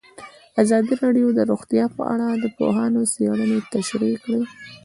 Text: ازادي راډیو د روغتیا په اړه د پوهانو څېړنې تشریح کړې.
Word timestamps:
ازادي 0.61 0.93
راډیو 1.03 1.27
د 1.37 1.39
روغتیا 1.51 1.85
په 1.95 2.01
اړه 2.13 2.27
د 2.33 2.45
پوهانو 2.57 3.01
څېړنې 3.13 3.59
تشریح 3.73 4.15
کړې. 4.23 4.41